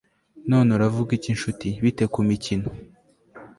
none 0.49 0.69
uravuga 0.77 1.11
iki 1.17 1.29
nshuti, 1.37 1.67
bite 1.83 2.05
kumikino 2.13 2.67